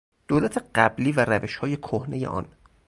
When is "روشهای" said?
1.25-1.77